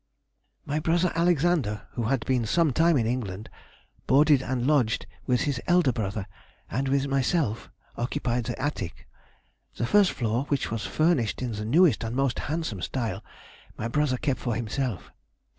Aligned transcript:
"My 0.65 0.79
brother 0.79 1.11
Alexander, 1.13 1.85
who 1.91 2.05
had 2.05 2.25
been 2.25 2.43
some 2.47 2.73
time 2.73 2.97
in 2.97 3.05
England, 3.05 3.51
boarded 4.07 4.41
and 4.41 4.65
lodged 4.65 5.05
with 5.27 5.41
his 5.41 5.61
elder 5.67 5.91
brother, 5.91 6.25
and 6.71 6.87
with 6.87 7.05
myself, 7.07 7.69
occupied 7.95 8.45
the 8.45 8.59
attic. 8.59 9.07
The 9.75 9.85
first 9.85 10.11
floor, 10.11 10.45
which 10.45 10.71
was 10.71 10.87
furnished 10.87 11.43
in 11.43 11.51
the 11.51 11.65
newest 11.65 12.03
and 12.03 12.15
most 12.15 12.39
handsome 12.49 12.81
style, 12.81 13.23
my 13.77 13.87
brother 13.87 14.17
kept 14.17 14.39
for 14.39 14.55
himself. 14.55 15.11